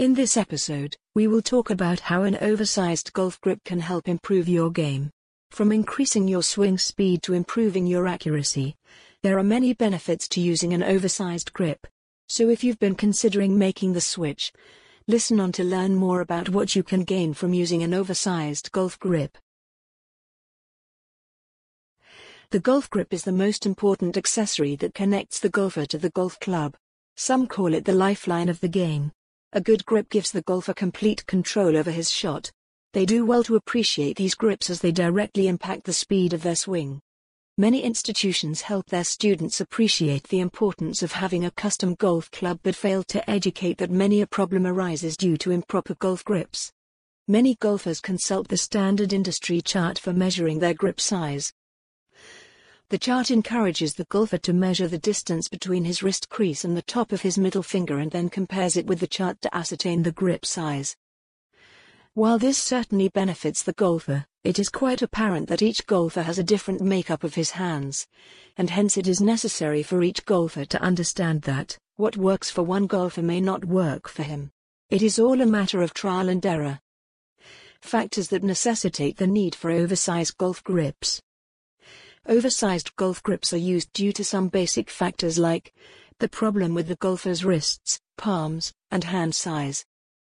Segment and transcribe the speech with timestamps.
[0.00, 4.48] In this episode, we will talk about how an oversized golf grip can help improve
[4.48, 5.10] your game.
[5.50, 8.76] From increasing your swing speed to improving your accuracy,
[9.22, 11.86] there are many benefits to using an oversized grip.
[12.30, 14.54] So if you've been considering making the switch,
[15.06, 18.98] listen on to learn more about what you can gain from using an oversized golf
[18.98, 19.36] grip.
[22.52, 26.40] The golf grip is the most important accessory that connects the golfer to the golf
[26.40, 26.74] club.
[27.18, 29.12] Some call it the lifeline of the game.
[29.52, 32.52] A good grip gives the golfer complete control over his shot.
[32.92, 36.54] They do well to appreciate these grips as they directly impact the speed of their
[36.54, 37.00] swing.
[37.58, 42.76] Many institutions help their students appreciate the importance of having a custom golf club but
[42.76, 46.72] fail to educate that many a problem arises due to improper golf grips.
[47.26, 51.52] Many golfers consult the standard industry chart for measuring their grip size.
[52.90, 56.82] The chart encourages the golfer to measure the distance between his wrist crease and the
[56.82, 60.10] top of his middle finger and then compares it with the chart to ascertain the
[60.10, 60.96] grip size.
[62.14, 66.42] While this certainly benefits the golfer, it is quite apparent that each golfer has a
[66.42, 68.08] different makeup of his hands,
[68.56, 72.88] and hence it is necessary for each golfer to understand that what works for one
[72.88, 74.50] golfer may not work for him.
[74.88, 76.80] It is all a matter of trial and error.
[77.82, 81.22] Factors that necessitate the need for oversized golf grips.
[82.26, 85.72] Oversized golf grips are used due to some basic factors like
[86.18, 89.86] the problem with the golfer's wrists, palms, and hand size.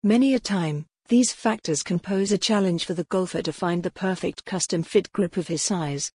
[0.01, 3.91] Many a time, these factors can pose a challenge for the golfer to find the
[3.91, 6.11] perfect custom-fit grip of his size.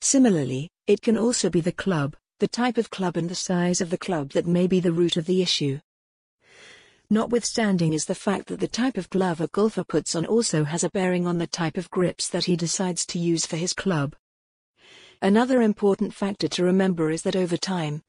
[0.00, 3.90] Similarly, it can also be the club, the type of club and the size of
[3.90, 5.80] the club that may be the root of the issue.
[7.10, 10.84] Notwithstanding is the fact that the type of glove a golfer puts on also has
[10.84, 14.14] a bearing on the type of grips that he decides to use for his club.
[15.24, 18.02] Another important factor to remember is that over time,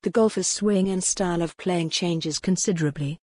[0.00, 3.18] the golfer's swing and style of playing changes considerably.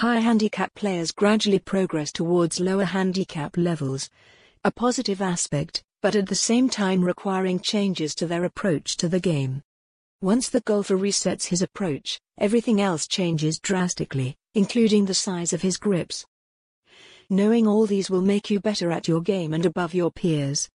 [0.00, 4.08] High handicap players gradually progress towards lower handicap levels,
[4.62, 9.18] a positive aspect, but at the same time requiring changes to their approach to the
[9.18, 9.64] game.
[10.22, 15.78] Once the golfer resets his approach, everything else changes drastically, including the size of his
[15.78, 16.24] grips.
[17.28, 20.70] Knowing all these will make you better at your game and above your peers.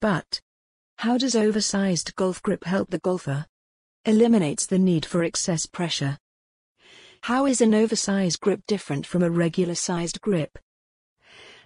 [0.00, 0.40] But,
[0.98, 3.46] how does oversized golf grip help the golfer?
[4.06, 6.18] Eliminates the need for excess pressure.
[7.20, 10.58] How is an oversized grip different from a regular sized grip?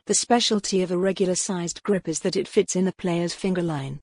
[0.07, 3.63] The specialty of a regular sized grip is that it fits in the player's finger
[3.63, 4.01] line.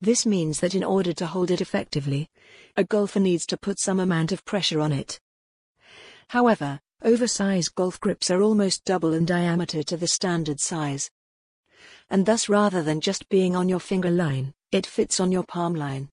[0.00, 2.30] This means that in order to hold it effectively,
[2.74, 5.20] a golfer needs to put some amount of pressure on it.
[6.28, 11.10] However, oversized golf grips are almost double in diameter to the standard size.
[12.08, 15.74] And thus rather than just being on your finger line, it fits on your palm
[15.74, 16.08] line.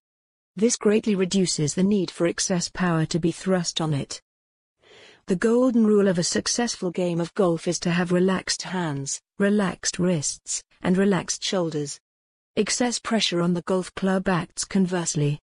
[0.56, 4.22] This greatly reduces the need for excess power to be thrust on it.
[5.28, 9.98] The golden rule of a successful game of golf is to have relaxed hands, relaxed
[9.98, 12.00] wrists, and relaxed shoulders.
[12.58, 15.40] Excess pressure on the golf club acts conversely.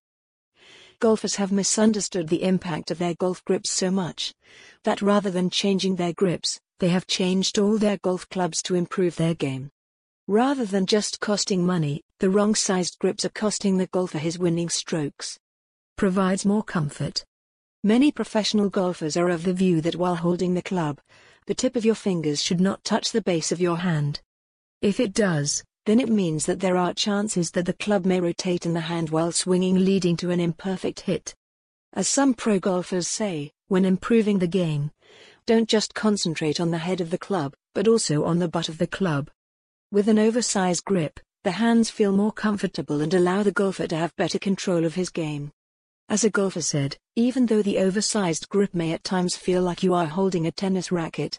[0.98, 4.34] Golfers have misunderstood the impact of their golf grips so much
[4.82, 9.16] that rather than changing their grips, they have changed all their golf clubs to improve
[9.16, 9.70] their game.
[10.28, 14.68] Rather than just costing money, the wrong sized grips are costing the golfer his winning
[14.68, 15.38] strokes.
[15.96, 17.24] Provides more comfort,
[17.86, 20.98] Many professional golfers are of the view that while holding the club,
[21.46, 24.20] the tip of your fingers should not touch the base of your hand.
[24.82, 28.66] If it does, then it means that there are chances that the club may rotate
[28.66, 31.32] in the hand while swinging leading to an imperfect hit.
[31.92, 34.90] As some pro golfers say, when improving the game,
[35.46, 38.78] don't just concentrate on the head of the club, but also on the butt of
[38.78, 39.30] the club.
[39.92, 44.16] With an oversized grip, the hands feel more comfortable and allow the golfer to have
[44.16, 45.52] better control of his game.
[46.08, 49.94] As a golfer said, even though the oversized grip may at times feel like you
[49.94, 51.38] are holding a tennis racket,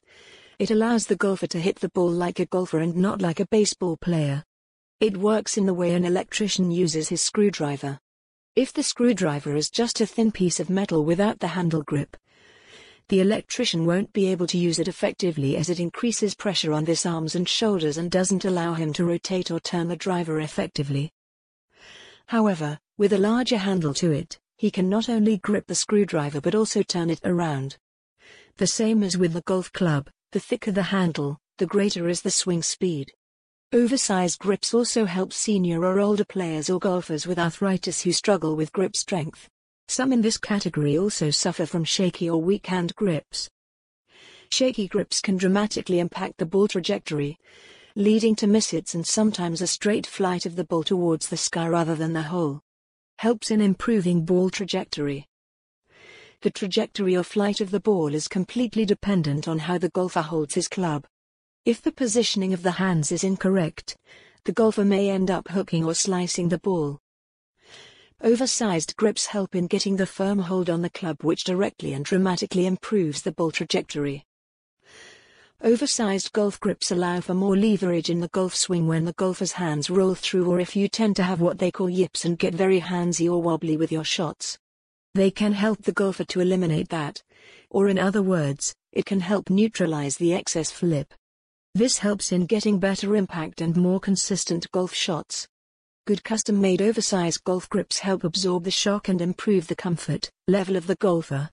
[0.60, 3.48] it allows the golfer to hit the ball like a golfer and not like a
[3.48, 4.46] baseball player.
[5.02, 8.00] It works in the way an electrician uses his screwdriver.
[8.56, 12.16] If the screwdriver is just a thin piece of metal without the handle grip,
[13.10, 17.06] the electrician won't be able to use it effectively as it increases pressure on his
[17.06, 21.12] arms and shoulders and doesn't allow him to rotate or turn the driver effectively.
[22.28, 26.56] However, with a larger handle to it, he can not only grip the screwdriver but
[26.56, 27.78] also turn it around.
[28.58, 32.32] The same as with the golf club, the thicker the handle, the greater is the
[32.32, 33.14] swing speed.
[33.72, 38.74] Oversized grips also help senior or older players or golfers with arthritis who struggle with
[38.74, 39.48] grip strength.
[39.88, 43.50] Some in this category also suffer from shaky or weak hand grips.
[44.50, 47.38] Shaky grips can dramatically impact the ball trajectory,
[47.96, 51.96] leading to mishits and sometimes a straight flight of the ball towards the sky rather
[51.96, 52.62] than the hole
[53.20, 55.26] helps in improving ball trajectory.
[56.42, 60.54] The trajectory or flight of the ball is completely dependent on how the golfer holds
[60.54, 61.08] his club.
[61.66, 63.98] If the positioning of the hands is incorrect,
[64.44, 67.00] the golfer may end up hooking or slicing the ball.
[68.24, 72.66] Oversized grips help in getting the firm hold on the club which directly and dramatically
[72.66, 74.26] improves the ball trajectory.
[75.62, 79.92] Oversized golf grips allow for more leverage in the golf swing when the golfer's hands
[79.92, 82.82] roll through or if you tend to have what they call yips and get very
[82.82, 84.58] handsy or wobbly with your shots.
[85.14, 87.22] They can help the golfer to eliminate that,
[87.70, 91.14] or in other words, it can help neutralize the excess flip.
[91.76, 95.48] This helps in getting better impact and more consistent golf shots.
[96.08, 100.88] Good custom-made oversized golf grips help absorb the shock and improve the comfort level of
[100.88, 101.50] the golfer.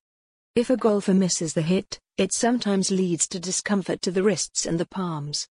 [0.55, 4.79] If a golfer misses the hit, it sometimes leads to discomfort to the wrists and
[4.79, 5.49] the palms.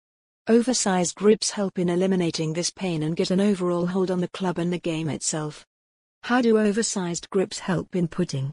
[0.47, 4.57] Oversized grips help in eliminating this pain and get an overall hold on the club
[4.57, 5.63] and the game itself.
[6.23, 8.51] How do oversized grips help in putting?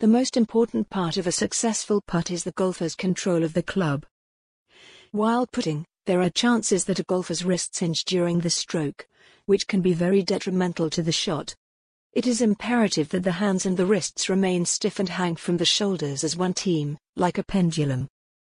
[0.00, 4.06] The most important part of a successful putt is the golfer's control of the club.
[5.12, 9.06] While putting, there are chances that a golfer's wrists hinge during the stroke,
[9.50, 11.56] which can be very detrimental to the shot.
[12.12, 15.64] It is imperative that the hands and the wrists remain stiff and hang from the
[15.64, 18.06] shoulders as one team, like a pendulum.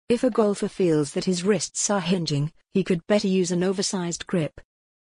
[0.08, 4.28] If a golfer feels that his wrists are hinging, he could better use an oversized
[4.28, 4.60] grip,